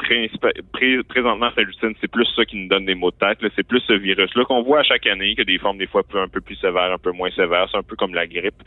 présentement, 1.09 1.51
Saint-Justine, 1.55 1.95
c'est 2.01 2.11
plus 2.11 2.27
ça 2.37 2.45
qui 2.45 2.57
nous 2.57 2.69
donne 2.69 2.87
des 2.87 2.95
maux 2.95 3.11
de 3.11 3.17
tête. 3.17 3.39
C'est 3.57 3.67
plus 3.67 3.81
ce 3.81 3.93
virus-là 3.93 4.45
qu'on 4.45 4.63
voit 4.63 4.81
à 4.81 4.83
chaque 4.83 5.07
année, 5.07 5.35
que 5.35 5.43
des 5.43 5.59
formes 5.59 5.79
des 5.79 5.87
fois 5.87 6.03
un 6.15 6.29
peu 6.29 6.41
plus 6.41 6.57
sévères, 6.57 6.93
un 6.93 6.99
peu 6.99 7.13
moins 7.13 7.31
sévères. 7.31 7.69
C'est 7.71 7.79
un 7.79 7.83
peu 7.83 7.97
comme 7.97 8.15
la 8.15 8.27
grippe. 8.27 8.63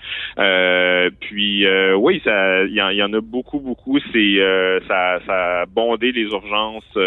puis, 1.20 1.66
oui, 1.96 2.22
ça, 2.24 2.64
il 2.64 2.74
y, 2.74 3.04
en 3.04 3.14
a 3.14 3.22
beaucoup, 3.22 3.60
beaucoup. 3.60 4.00
C'est 4.14 4.38
ça, 4.88 5.20
ça 5.26 5.62
a 5.62 5.66
bondé 5.66 6.12
les 6.12 6.24
urgences 6.24 6.98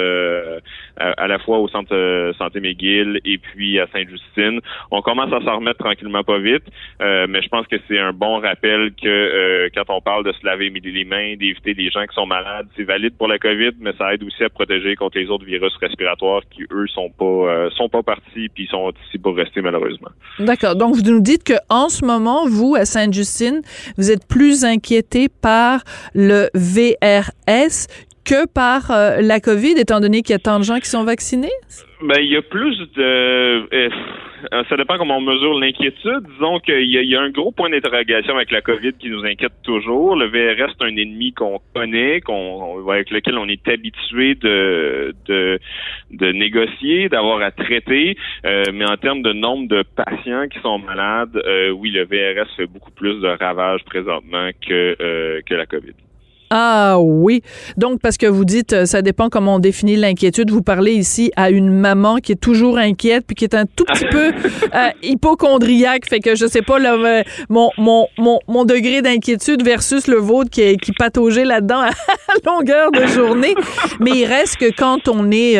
à, 0.96 1.26
la 1.26 1.38
fois 1.38 1.58
au 1.58 1.68
centre 1.68 2.32
santé 2.38 2.61
McGill 2.61 3.20
et 3.25 3.38
puis 3.38 3.78
à 3.78 3.87
Sainte-Justine. 3.88 4.61
On 4.90 5.02
commence 5.02 5.32
à 5.32 5.40
s'en 5.40 5.56
remettre 5.56 5.84
tranquillement 5.85 6.25
pas 6.25 6.38
vite, 6.38 6.64
mais 7.00 7.43
je 7.43 7.49
pense 7.49 7.67
que 7.67 7.76
c'est 7.88 7.99
un 7.99 8.12
bon 8.12 8.41
rappel 8.41 8.93
que 9.00 9.69
quand 9.75 9.85
on 9.88 10.00
parle 10.00 10.25
de 10.25 10.33
se 10.33 10.45
laver 10.45 10.71
les 10.71 11.05
mains, 11.05 11.37
d'éviter 11.37 11.75
les 11.75 11.91
gens 11.91 12.07
qui 12.07 12.14
sont 12.14 12.26
malades, 12.26 12.67
c'est 12.76 12.85
valide 12.85 13.17
pour 13.17 13.29
la 13.29 13.38
COVID, 13.38 13.73
mais 13.81 13.93
ça 13.99 14.14
aide 14.14 14.23
aussi 14.23 14.45
à 14.45 14.49
protéger 14.49 14.97
contre 14.97 15.19
les 15.19 15.29
autres 15.29 15.45
virus 15.45 15.73
respiratoires 15.81 16.43
qui 16.50 16.62
eux 16.71 16.87
sont 16.88 17.11
pas 17.11 17.25
euh, 17.25 17.71
sont 17.71 17.88
pas 17.88 18.03
partis 18.03 18.49
puis 18.49 18.67
sont 18.67 18.93
ici 19.07 19.19
pour 19.19 19.37
rester 19.37 19.61
malheureusement. 19.61 20.11
D'accord. 20.38 20.76
Donc 20.76 20.95
vous 20.95 21.03
nous 21.03 21.21
dites 21.21 21.45
que 21.45 21.55
en 21.69 21.88
ce 21.88 22.05
moment, 22.05 22.47
vous 22.47 22.75
à 22.75 22.85
Sainte-Justine, 22.85 23.62
vous 23.97 24.11
êtes 24.11 24.26
plus 24.29 24.64
inquiété 24.64 25.29
par 25.29 25.81
le 26.14 26.49
VRS 26.55 27.88
que 28.25 28.47
par 28.47 28.91
euh, 28.91 29.21
la 29.21 29.41
COVID, 29.41 29.75
étant 29.79 30.00
donné 30.00 30.23
qu'il 30.23 30.33
y 30.33 30.37
a 30.37 30.38
tant 30.38 30.59
de 30.59 30.64
gens 30.64 30.79
qui 30.79 30.88
sont 30.88 31.05
vaccinés? 31.05 31.53
Ben, 32.03 32.21
il 32.21 32.31
y 32.31 32.37
a 32.37 32.43
plus 32.43 32.79
de. 32.97 33.67
Euh, 33.75 33.88
ça 34.51 34.77
dépend 34.77 34.99
comment 34.99 35.19
on 35.19 35.21
mesure 35.21 35.59
l'inquiétude. 35.59 36.27
Disons 36.35 36.59
qu'il 36.61 36.91
y, 36.91 37.17
a 37.17 37.21
un 37.21 37.31
gros 37.31 37.53
point 37.53 37.71
d'interrogation 37.71 38.37
avec 38.37 38.51
la 38.51 38.61
COVID 38.61 38.93
qui 38.95 39.11
nous 39.11 39.25
inquiète 39.25 39.53
toujours. 39.63 40.17
Le 40.17 40.27
VRS, 40.27 40.73
c'est 40.79 40.85
un 40.85 40.97
ennemi 40.97 41.33
qu'on 41.33 41.61
connaît, 41.75 42.21
qu'on, 42.21 42.89
avec 42.89 43.11
lequel 43.11 43.39
on 43.39 43.49
est 43.49 43.67
habitué 43.69 44.35
de, 44.35 45.15
de, 45.27 45.59
de 46.11 46.33
négocier, 46.33 47.09
d'avoir 47.09 47.41
à 47.43 47.51
traiter. 47.51 48.17
Euh, 48.47 48.65
mais 48.73 48.85
en 48.85 48.97
termes 48.97 49.23
de 49.23 49.33
nombre 49.33 49.69
de 49.69 49.83
patients 49.83 50.49
qui 50.49 50.59
sont 50.61 50.79
malades, 50.79 51.41
oui, 51.77 51.91
le 51.91 52.05
VRS 52.05 52.49
fait 52.57 52.67
beaucoup 52.67 52.93
plus 52.93 53.21
de 53.21 53.29
ravages 53.29 53.85
présentement 53.85 54.51
que, 54.67 55.43
que 55.47 55.55
la 55.55 55.67
COVID. 55.67 55.95
Ah 56.56 57.00
oui. 57.00 57.42
Donc, 57.76 58.00
parce 58.00 58.16
que 58.16 58.26
vous 58.26 58.44
dites, 58.44 58.75
euh, 58.75 58.87
ça 58.87 59.02
dépend 59.02 59.28
comment 59.28 59.56
on 59.56 59.58
définit 59.58 59.96
l'inquiétude. 59.96 60.52
Vous 60.52 60.62
parlez 60.62 60.92
ici 60.92 61.32
à 61.34 61.50
une 61.50 61.68
maman 61.68 62.18
qui 62.18 62.30
est 62.30 62.40
toujours 62.40 62.78
inquiète 62.78 63.25
puis 63.26 63.34
qui 63.34 63.42
est 63.42 63.56
un 63.56 63.64
tout 63.66 63.84
petit 63.84 64.04
peu 64.04 64.28
euh, 64.73 64.90
hypochondriaque. 65.02 66.08
Fait 66.08 66.20
que 66.20 66.37
je 66.37 66.46
sais 66.46 66.62
pas, 66.62 66.78
là, 66.78 66.94
euh, 66.94 67.23
mon, 67.49 67.70
mon, 67.76 68.06
mon, 68.18 68.38
mon 68.46 68.64
degré 68.64 69.02
d'inquiétude 69.02 69.64
versus 69.64 70.06
le 70.06 70.18
vôtre 70.18 70.49
qui, 70.49 70.76
qui 70.76 70.92
pataugeait 70.92 71.44
là-dedans 71.44 71.80
à 71.80 71.90
longueur 72.46 72.92
de 72.92 73.04
journée. 73.06 73.56
Mais 73.99 74.12
il 74.14 74.26
reste 74.26 74.56
que 74.56 74.70
quand 74.70 75.08
on 75.08 75.32
est... 75.32 75.58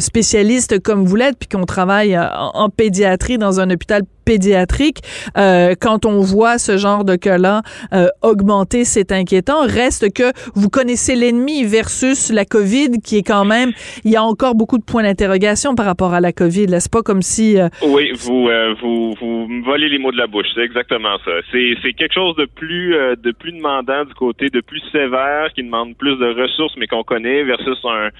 spécialiste 0.00 0.80
comme 0.82 1.04
vous 1.04 1.16
l'êtes, 1.16 1.36
puis 1.38 1.46
qu'on 1.46 1.66
travaille 1.66 2.18
en, 2.18 2.70
pédiatrie 2.70 3.36
dans 3.36 3.60
un 3.60 3.68
hôpital 3.68 4.00
pédiatrique, 4.24 4.98
euh, 5.36 5.74
quand 5.80 6.06
on 6.06 6.20
voit 6.20 6.58
ce 6.58 6.76
genre 6.76 7.04
de 7.04 7.16
cas-là 7.16 7.62
euh, 7.92 8.06
augmenter, 8.22 8.84
c'est 8.84 9.12
inquiétant. 9.12 9.62
Reste 9.62 10.12
que 10.12 10.32
vous 10.54 10.68
connaissez 10.68 11.14
l'ennemi 11.14 11.64
versus 11.64 12.30
la 12.32 12.44
COVID, 12.44 13.00
qui 13.04 13.18
est 13.18 13.22
quand 13.22 13.44
même, 13.44 13.72
il 14.04 14.10
y 14.10 14.16
a 14.16 14.22
encore 14.22 14.54
beaucoup 14.54 14.78
de 14.78 14.84
points 14.84 15.02
d'interrogation 15.02 15.74
par 15.74 15.86
rapport 15.86 16.14
à 16.14 16.20
la 16.20 16.32
COVID. 16.32 16.66
C'est 16.80 16.92
pas 16.92 17.02
comme 17.02 17.22
si. 17.22 17.58
Euh, 17.58 17.68
oui, 17.82 18.12
vous, 18.14 18.48
vous 18.80 19.14
vous 19.20 19.46
me 19.48 19.64
volez 19.64 19.88
les 19.88 19.98
mots 19.98 20.12
de 20.12 20.18
la 20.18 20.26
bouche. 20.26 20.46
C'est 20.54 20.62
exactement 20.62 21.18
ça. 21.24 21.32
C'est 21.50 21.92
quelque 21.94 22.14
chose 22.14 22.36
de 22.36 22.46
plus 22.46 22.92
de 22.92 23.30
plus 23.32 23.52
demandant 23.52 24.04
du 24.04 24.14
côté 24.14 24.48
de 24.48 24.60
plus 24.60 24.82
sévère, 24.90 25.52
qui 25.54 25.62
demande 25.62 25.96
plus 25.96 26.16
de 26.18 26.40
ressources, 26.40 26.74
mais 26.76 26.86
qu'on 26.86 27.04
connaît 27.04 27.44
versus 27.44 27.78
un 27.84 28.10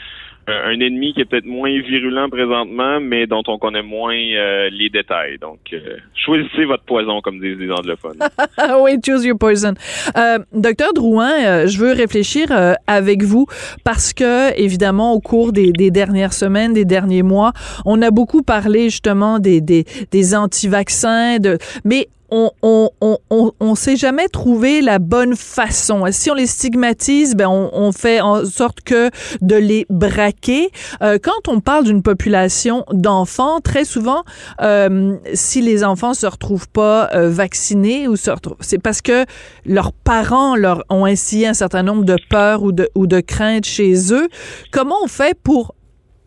un 0.47 0.81
ennemi 0.81 1.15
qui 1.15 1.21
est 1.21 1.25
peut-être 1.25 1.47
moins 1.47 1.81
virulent 1.81 2.29
présentement, 2.29 3.01
mais 3.01 3.27
dont 3.27 3.43
on 3.47 3.59
connaît 3.59 3.83
moins 3.83 4.17
euh, 4.17 4.71
les 4.71 4.89
détails. 4.89 5.39
Donc, 5.39 5.61
euh, 5.73 5.92
choisissez 6.15 6.65
votre 6.65 6.85
poison, 6.85 7.21
comme 7.21 7.41
disent 7.41 7.59
les 7.59 7.71
anglophones. 7.71 8.19
oui, 8.81 8.99
choose 9.05 9.25
your 9.25 9.39
poison. 9.39 9.75
Euh, 10.17 10.39
docteur 10.53 10.93
Drouin, 10.95 11.67
je 11.67 11.79
veux 11.79 11.93
réfléchir 11.93 12.49
avec 12.87 13.23
vous 13.23 13.47
parce 13.85 14.13
que, 14.13 14.57
évidemment, 14.59 15.13
au 15.13 15.21
cours 15.21 15.53
des, 15.53 15.73
des, 15.73 15.91
dernières 15.91 16.33
semaines, 16.33 16.73
des 16.73 16.85
derniers 16.85 17.23
mois, 17.23 17.53
on 17.85 18.01
a 18.03 18.11
beaucoup 18.11 18.43
parlé 18.43 18.91
justement 18.91 19.39
des, 19.39 19.61
des, 19.61 19.85
des 20.11 20.35
anti-vaccins, 20.35 21.39
de, 21.39 21.59
mais 21.85 22.09
on 22.33 22.51
on, 22.63 22.91
on, 23.31 23.53
on, 23.61 23.75
s'est 23.75 23.97
jamais 23.97 24.27
trouvé 24.29 24.81
la 24.81 24.99
bonne 24.99 25.37
façon. 25.37 26.05
Si 26.11 26.31
on 26.31 26.35
les 26.35 26.47
stigmatise, 26.47 27.35
ben 27.35 27.49
on, 27.49 27.93
fait 27.93 28.21
en 28.21 28.45
sorte 28.45 28.81
que 28.81 29.11
de 29.41 29.57
les 29.57 29.87
braquer. 29.91 30.71
Euh, 31.03 31.19
quand 31.23 31.49
on 31.49 31.61
parle 31.61 31.85
d'une 31.85 32.03
population 32.03 32.85
d'enfants, 32.91 33.61
très 33.61 33.85
souvent, 33.85 34.25
euh, 34.63 35.17
si 35.35 35.61
les 35.61 35.85
enfants 35.85 36.15
se 36.15 36.27
retrouvent 36.27 36.69
pas 36.69 37.11
euh, 37.15 37.29
vaccinés 37.29 38.09
ou 38.09 38.17
se 38.17 38.33
c'est 38.61 38.79
parce 38.79 39.03
que 39.03 39.27
leurs 39.67 39.93
parents 39.93 40.57
leur 40.57 40.85
ont 40.89 41.05
instillé 41.05 41.47
un 41.47 41.55
certain 41.55 41.83
nombre 41.83 42.05
de 42.05 42.17
peurs 42.31 42.63
ou 42.63 42.73
de 42.73 42.89
ou 42.95 43.07
de 43.07 43.21
craintes 43.21 43.67
chez 43.67 44.13
eux. 44.15 44.29
Comment 44.71 44.97
on 45.05 45.07
fait 45.07 45.37
pour 45.39 45.75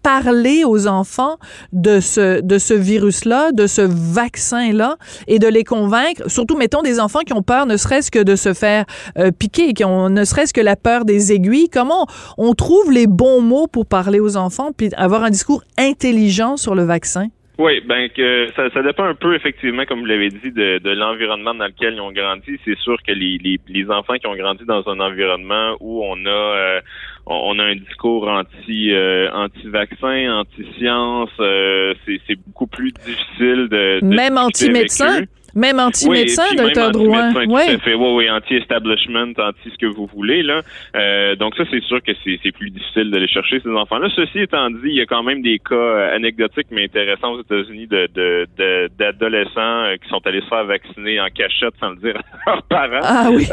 parler 0.06 0.64
aux 0.66 0.86
enfants 0.86 1.38
de 1.74 2.00
ce, 2.00 2.40
de 2.40 2.60
ce 2.60 2.76
virus-là, 2.76 3.52
de 3.52 3.66
ce 3.66 3.82
vaccin-là, 3.82 4.98
et 5.28 5.40
de 5.40 5.48
les 5.48 5.64
convaincre, 5.64 6.30
surtout, 6.30 6.56
mettons, 6.56 6.84
des 6.84 7.00
enfants 7.00 7.22
qui 7.26 7.34
ont 7.34 7.42
peur, 7.42 7.66
ne 7.66 7.76
serait-ce 7.76 8.12
que 8.12 8.20
de 8.20 8.36
se 8.36 8.54
faire 8.54 8.86
euh, 9.18 9.32
piquer, 9.32 9.74
qui 9.74 9.84
ont 9.84 10.12
ne 10.12 10.24
serait-ce 10.24 10.54
que 10.54 10.62
la 10.62 10.76
peur 10.76 11.06
des 11.06 11.32
aiguilles. 11.32 11.70
Comment 11.70 12.06
on 12.38 12.54
trouve 12.54 12.92
les 12.92 13.08
bons 13.08 13.42
mots 13.42 13.66
pour 13.66 13.88
parler 13.88 14.20
aux 14.20 14.38
enfants, 14.38 14.70
puis 14.78 14.92
avoir 14.96 15.24
un 15.24 15.32
discours 15.32 15.64
intelligent 15.80 16.56
sur 16.56 16.76
le 16.76 16.84
vaccin? 16.84 17.30
Oui, 17.58 17.82
ben 17.86 18.10
que 18.10 18.50
ça, 18.56 18.70
ça 18.70 18.82
dépend 18.82 19.06
un 19.06 19.16
peu 19.16 19.34
effectivement, 19.34 19.86
comme 19.86 20.00
vous 20.00 20.06
l'avez 20.06 20.30
dit, 20.30 20.52
de, 20.52 20.80
de 20.80 20.90
l'environnement 20.92 21.54
dans 21.54 21.66
lequel 21.66 21.94
ils 21.94 22.02
ont 22.02 22.12
grandi. 22.12 22.60
C'est 22.66 22.78
sûr 22.80 22.98
que 23.08 23.14
les, 23.14 23.38
les, 23.38 23.60
les, 23.70 23.90
enfants 23.90 24.16
qui 24.16 24.28
ont 24.28 24.36
grandi 24.36 24.66
dans 24.66 24.88
un 24.90 25.00
environnement 25.00 25.78
où 25.80 26.04
on 26.04 26.26
a 26.26 26.30
euh, 26.30 26.82
on 27.26 27.58
a 27.60 27.64
un 27.64 27.76
discours 27.76 28.28
anti 28.28 28.92
euh, 28.92 29.32
anti 29.32 29.68
vaccin, 29.68 30.34
anti 30.34 30.66
science, 30.78 31.30
euh, 31.40 31.94
c'est 32.06 32.38
beaucoup 32.48 32.68
plus 32.68 32.92
difficile 32.92 33.68
de, 33.70 34.00
de 34.02 34.06
même 34.06 34.38
anti 34.38 34.70
médecin. 34.70 35.22
Même 35.56 35.80
anti-médecin, 35.80 36.44
oui, 36.52 36.58
docteur 36.58 36.92
Drouin. 36.92 37.34
Oui. 37.48 37.48
Tout 37.48 37.76
à 37.76 37.78
fait. 37.80 37.94
Oui, 37.94 38.10
oui, 38.14 38.30
anti-establishment, 38.30 39.34
anti 39.38 39.72
ce 39.72 39.78
que 39.78 39.86
vous 39.86 40.06
voulez. 40.06 40.44
là. 40.44 40.62
Euh, 40.96 41.36
donc 41.36 41.56
ça, 41.56 41.64
c'est 41.72 41.82
sûr 41.84 42.04
que 42.04 42.12
c'est 42.24 42.52
plus 42.52 42.70
difficile 42.70 43.10
d'aller 43.10 43.28
chercher 43.28 43.60
ces 43.62 43.70
enfants-là. 43.70 44.10
Ceci 44.16 44.40
étant 44.40 44.70
dit, 44.70 44.80
il 44.84 44.96
y 44.96 45.02
a 45.02 45.06
quand 45.06 45.24
même 45.24 45.42
des 45.42 45.60
cas 45.60 45.76
euh, 45.76 46.16
anecdotiques 46.16 46.68
mais 46.72 46.84
intéressants 46.84 47.34
aux 47.34 47.42
États-Unis 47.42 47.88
de 47.88 48.88
d'adolescents 48.98 49.84
de, 49.84 49.94
euh, 49.94 49.98
qui 49.98 50.10
sont 50.10 50.22
allés 50.26 50.42
se 50.42 50.48
faire 50.48 50.66
vacciner 50.66 51.22
en 51.22 51.28
cachette 51.28 51.74
sans 51.80 51.92
le 51.92 51.98
dire 51.98 52.18
à 52.18 52.52
leurs 52.52 52.64
parents. 52.64 53.00
Ah 53.02 53.30
oui. 53.32 53.46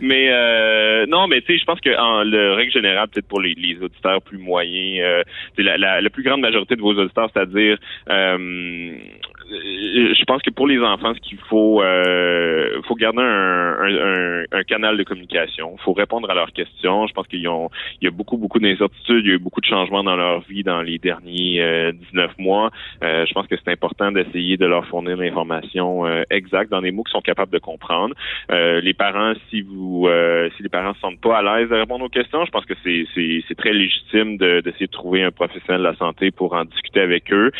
mais 0.00 1.06
non, 1.08 1.26
mais 1.28 1.42
tu 1.42 1.52
sais, 1.52 1.58
je 1.58 1.64
pense 1.64 1.80
que 1.80 1.94
en 1.98 2.24
le 2.24 2.54
règle 2.54 2.72
générale, 2.72 3.08
peut-être 3.08 3.28
pour 3.28 3.40
les, 3.40 3.54
les, 3.54 3.76
auditeurs 3.82 4.22
plus 4.22 4.38
moyens, 4.38 5.24
la, 5.58 5.76
la, 5.76 6.00
la, 6.00 6.10
plus 6.10 6.22
grande 6.22 6.40
majorité 6.40 6.76
de 6.76 6.80
vos 6.80 6.94
auditeurs, 6.94 7.28
c'est-à-dire 7.34 7.76
euh, 8.10 8.92
je 9.50 10.24
pense 10.24 10.42
que 10.42 10.50
pour 10.50 10.66
les 10.66 10.80
enfants, 10.80 11.14
ce 11.14 11.20
qu'il 11.20 11.38
faut, 11.48 11.82
euh, 11.82 12.80
faut 12.82 12.94
garder 12.94 13.22
un, 13.22 14.44
un, 14.52 14.62
canal 14.64 14.96
de 14.96 15.02
communication. 15.02 15.74
Il 15.78 15.82
faut 15.82 15.92
répondre 15.92 16.30
à 16.30 16.34
leurs 16.34 16.52
questions. 16.52 17.06
Je 17.06 17.12
pense 17.12 17.26
qu'il 17.26 17.40
y 17.40 18.06
a 18.06 18.10
beaucoup, 18.10 18.36
beaucoup 18.36 18.58
d'incertitudes. 18.58 19.24
Il 19.24 19.28
y 19.28 19.32
a 19.32 19.34
eu 19.34 19.38
beaucoup 19.38 19.60
de 19.60 19.66
changements 19.66 20.04
dans 20.04 20.16
leur 20.16 20.40
vie 20.40 20.62
dans 20.62 20.82
les 20.82 20.98
derniers 20.98 21.60
euh, 21.60 21.92
19 21.92 22.38
mois. 22.38 22.70
Euh, 23.02 23.26
je 23.26 23.32
pense 23.32 23.46
que 23.46 23.56
c'est 23.56 23.70
important 23.70 24.12
d'essayer 24.12 24.56
de 24.56 24.66
leur 24.66 24.86
fournir 24.86 25.16
l'information 25.16 26.06
euh, 26.06 26.22
exacte 26.30 26.70
dans 26.70 26.80
des 26.80 26.90
mots 26.92 27.02
qu'ils 27.02 27.12
sont 27.12 27.20
capables 27.20 27.52
de 27.52 27.58
comprendre. 27.58 28.14
les 28.48 28.94
parents, 28.94 29.34
si 29.50 29.62
vous, 29.62 30.08
si 30.56 30.62
les 30.62 30.68
parents 30.68 30.94
se 30.94 31.00
sentent 31.00 31.20
pas 31.20 31.38
à 31.38 31.42
l'aise 31.42 31.68
de 31.68 31.74
répondre 31.74 32.04
aux 32.04 32.08
questions, 32.08 32.44
je 32.44 32.50
pense 32.50 32.64
que 32.64 32.74
c'est, 32.84 33.54
très 33.56 33.72
légitime 33.72 34.38
de, 34.38 34.60
d'essayer 34.60 34.86
de 34.86 34.92
trouver 34.92 35.22
un 35.22 35.30
professionnel 35.30 35.80
de 35.80 35.86
la 35.86 35.94
santé 35.96 36.30
pour 36.30 36.54
en 36.54 36.64
discuter 36.64 37.00
avec 37.00 37.32
eux. 37.32 37.50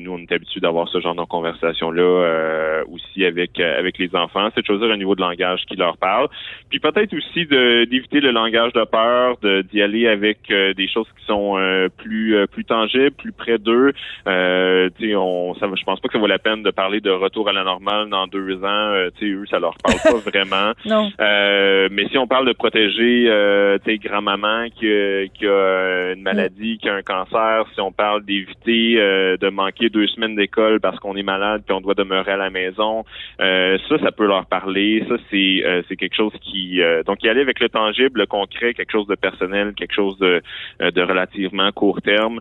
nous, 0.00 0.12
on 0.12 0.18
est 0.18 0.32
habitué 0.32 0.60
d'avoir 0.60 0.79
avoir 0.80 0.88
ce 0.88 1.00
genre 1.00 1.14
de 1.14 1.24
conversation-là 1.24 2.02
euh, 2.02 2.84
aussi 2.90 3.24
avec 3.24 3.58
avec 3.60 3.98
les 3.98 4.14
enfants. 4.14 4.48
C'est 4.54 4.62
de 4.62 4.66
choisir 4.66 4.90
un 4.90 4.96
niveau 4.96 5.14
de 5.14 5.20
langage 5.20 5.64
qui 5.66 5.76
leur 5.76 5.96
parle. 5.96 6.28
Puis 6.68 6.80
peut-être 6.80 7.14
aussi 7.14 7.46
d'éviter 7.46 8.20
le 8.20 8.30
langage 8.30 8.72
de 8.72 8.84
peur, 8.84 9.36
d'y 9.70 9.82
aller 9.82 10.08
avec 10.08 10.38
des 10.48 10.88
choses 10.88 11.06
qui 11.18 11.24
sont 11.26 11.58
plus 11.98 12.36
plus 12.48 12.64
tangibles, 12.64 13.12
plus 13.12 13.32
près 13.32 13.58
d'eux. 13.58 13.92
Euh, 14.26 14.88
on, 15.16 15.54
ça, 15.58 15.66
je 15.74 15.84
pense 15.84 16.00
pas 16.00 16.08
que 16.08 16.14
ça 16.14 16.18
vaut 16.18 16.26
la 16.26 16.38
peine 16.38 16.62
de 16.62 16.70
parler 16.70 17.00
de 17.00 17.10
retour 17.10 17.48
à 17.48 17.52
la 17.52 17.64
normale 17.64 18.08
dans 18.08 18.26
deux 18.26 18.62
ans. 18.64 19.08
tu 19.18 19.32
eux, 19.32 19.46
ça 19.50 19.58
leur 19.58 19.74
parle 19.82 19.98
pas 20.02 20.30
vraiment. 20.30 20.72
Non. 20.84 21.10
mais 21.18 22.08
si 22.08 22.18
on 22.18 22.26
parle 22.26 22.46
de 22.46 22.52
protéger, 22.52 23.26
euh, 23.28 23.78
grand-maman 24.02 24.68
qui, 24.70 24.88
qui 25.34 25.46
a 25.46 26.12
une 26.12 26.22
maladie, 26.22 26.78
qui 26.78 26.88
a 26.88 26.94
un 26.94 27.02
cancer, 27.02 27.64
si 27.74 27.80
on 27.80 27.92
parle 27.92 28.24
d'éviter 28.24 28.96
euh, 28.98 29.36
de 29.36 29.48
manquer 29.48 29.88
deux 29.88 30.06
semaines 30.08 30.34
d'école 30.36 30.59
parce 30.80 30.98
qu'on 30.98 31.16
est 31.16 31.22
malade 31.22 31.62
puis 31.66 31.74
on 31.74 31.80
doit 31.80 31.94
demeurer 31.94 32.32
à 32.32 32.36
la 32.36 32.50
maison, 32.50 33.04
euh, 33.40 33.78
ça, 33.88 33.98
ça 33.98 34.12
peut 34.12 34.26
leur 34.26 34.46
parler. 34.46 35.04
Ça, 35.08 35.16
c'est 35.30 35.62
euh, 35.64 35.82
c'est 35.88 35.96
quelque 35.96 36.16
chose 36.16 36.32
qui 36.40 36.80
donc 37.06 37.22
y 37.22 37.28
aller 37.28 37.40
avec 37.40 37.60
le 37.60 37.68
tangible, 37.68 38.20
le 38.20 38.26
concret, 38.26 38.74
quelque 38.74 38.92
chose 38.92 39.06
de 39.06 39.14
personnel, 39.14 39.74
quelque 39.74 39.94
chose 39.94 40.18
de, 40.18 40.42
de 40.80 41.02
relativement 41.02 41.70
court 41.72 42.00
terme, 42.02 42.40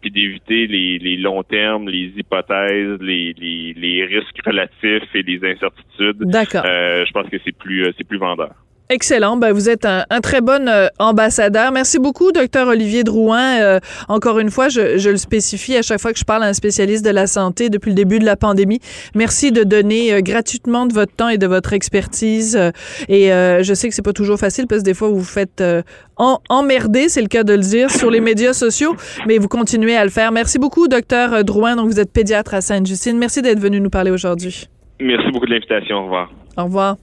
puis 0.00 0.10
d'éviter 0.10 0.66
les, 0.66 0.98
les 0.98 1.16
longs 1.16 1.42
termes, 1.42 1.88
les 1.88 2.12
hypothèses, 2.16 2.98
les, 3.00 3.34
les, 3.38 3.74
les 3.74 4.04
risques 4.04 4.40
relatifs 4.44 5.14
et 5.14 5.22
les 5.22 5.40
incertitudes. 5.44 6.18
D'accord. 6.20 6.64
je 6.64 7.10
pense 7.12 7.28
que 7.28 7.38
c'est 7.44 7.56
plus 7.56 7.84
c'est 7.96 8.06
plus 8.06 8.18
vendeur. 8.18 8.54
Excellent. 8.90 9.36
Ben, 9.36 9.52
vous 9.52 9.68
êtes 9.68 9.84
un, 9.84 10.04
très 10.22 10.40
bon 10.40 10.66
euh, 10.66 10.88
ambassadeur. 10.98 11.72
Merci 11.72 11.98
beaucoup, 11.98 12.32
docteur 12.32 12.68
Olivier 12.68 13.04
Drouin. 13.04 13.60
Euh, 13.60 13.80
encore 14.08 14.38
une 14.38 14.50
fois, 14.50 14.70
je, 14.70 14.96
je, 14.96 15.10
le 15.10 15.18
spécifie 15.18 15.76
à 15.76 15.82
chaque 15.82 16.00
fois 16.00 16.14
que 16.14 16.18
je 16.18 16.24
parle 16.24 16.42
à 16.42 16.46
un 16.46 16.54
spécialiste 16.54 17.04
de 17.04 17.10
la 17.10 17.26
santé 17.26 17.68
depuis 17.68 17.90
le 17.90 17.94
début 17.94 18.18
de 18.18 18.24
la 18.24 18.36
pandémie. 18.36 18.80
Merci 19.14 19.52
de 19.52 19.62
donner 19.62 20.14
euh, 20.14 20.20
gratuitement 20.22 20.86
de 20.86 20.94
votre 20.94 21.14
temps 21.14 21.28
et 21.28 21.36
de 21.36 21.46
votre 21.46 21.74
expertise. 21.74 22.58
et 23.08 23.28
je 23.28 23.74
sais 23.74 23.88
que 23.88 23.94
c'est 23.94 24.02
pas 24.02 24.14
toujours 24.14 24.38
facile 24.38 24.66
parce 24.66 24.80
que 24.80 24.86
des 24.86 24.94
fois 24.94 25.08
vous 25.08 25.18
vous 25.18 25.24
faites 25.24 25.62
en, 26.16 26.38
emmerder, 26.48 27.08
c'est 27.08 27.20
le 27.20 27.28
cas 27.28 27.44
de 27.44 27.52
le 27.52 27.60
dire, 27.60 27.90
sur 27.90 28.10
les 28.10 28.20
médias 28.20 28.52
sociaux, 28.52 28.96
mais 29.26 29.38
vous 29.38 29.48
continuez 29.48 29.96
à 29.96 30.04
le 30.04 30.10
faire. 30.10 30.32
Merci 30.32 30.58
beaucoup, 30.58 30.88
docteur 30.88 31.44
Drouin. 31.44 31.76
Donc 31.76 31.88
vous 31.88 32.00
êtes 32.00 32.12
pédiatre 32.12 32.54
à 32.54 32.60
Sainte-Justine. 32.60 33.18
Merci 33.18 33.42
d'être 33.42 33.60
venu 33.60 33.80
nous 33.80 33.90
parler 33.90 34.10
aujourd'hui. 34.10 34.68
Merci 35.00 35.30
beaucoup 35.30 35.46
de 35.46 35.52
l'invitation. 35.52 35.98
Au 35.98 36.02
revoir. 36.04 36.30
Au 36.56 36.64
revoir. 36.64 36.96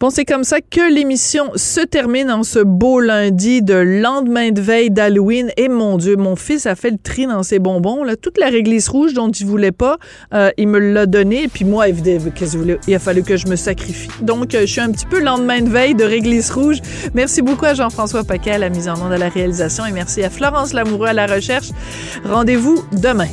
Bon, 0.00 0.10
c'est 0.10 0.24
comme 0.24 0.44
ça 0.44 0.60
que 0.60 0.94
l'émission 0.94 1.50
se 1.56 1.80
termine 1.80 2.30
en 2.30 2.44
ce 2.44 2.60
beau 2.60 3.00
lundi 3.00 3.62
de 3.62 3.74
lendemain 3.74 4.52
de 4.52 4.60
veille 4.60 4.90
d'Halloween. 4.90 5.50
Et 5.56 5.68
mon 5.68 5.98
Dieu, 5.98 6.14
mon 6.14 6.36
fils 6.36 6.66
a 6.66 6.76
fait 6.76 6.92
le 6.92 6.98
tri 6.98 7.26
dans 7.26 7.42
ses 7.42 7.58
bonbons. 7.58 8.04
Toute 8.22 8.38
la 8.38 8.46
réglisse 8.46 8.88
rouge 8.88 9.12
dont 9.12 9.28
il 9.28 9.44
voulait 9.44 9.72
pas, 9.72 9.98
euh, 10.32 10.50
il 10.56 10.68
me 10.68 10.78
l'a 10.78 11.06
donné. 11.06 11.44
Et 11.44 11.48
puis 11.48 11.64
moi, 11.64 11.88
il 11.88 12.94
a 12.94 12.98
fallu 13.00 13.24
que 13.24 13.36
je 13.36 13.48
me 13.48 13.56
sacrifie. 13.56 14.08
Donc, 14.22 14.54
euh, 14.54 14.60
je 14.60 14.66
suis 14.66 14.80
un 14.80 14.92
petit 14.92 15.06
peu 15.06 15.20
lendemain 15.20 15.62
de 15.62 15.68
veille 15.68 15.96
de 15.96 16.04
réglisse 16.04 16.52
rouge. 16.52 16.78
Merci 17.14 17.42
beaucoup 17.42 17.64
à 17.64 17.74
Jean-François 17.74 18.22
Paquet 18.22 18.52
à 18.52 18.58
la 18.58 18.68
mise 18.68 18.88
en 18.88 19.04
onde 19.04 19.12
à 19.12 19.18
la 19.18 19.28
réalisation. 19.28 19.84
Et 19.84 19.90
merci 19.90 20.22
à 20.22 20.30
Florence 20.30 20.74
Lamoureux 20.74 21.08
à 21.08 21.12
la 21.12 21.26
recherche. 21.26 21.70
Rendez-vous 22.24 22.84
demain. 22.92 23.26